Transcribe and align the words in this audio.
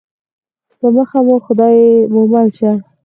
په 0.79 0.87
مخه 0.95 1.19
مو 1.27 1.35
ښه 1.37 1.43
خدای 1.45 1.77
مو 2.13 2.21
مل 2.31 2.47
شه 2.57 2.71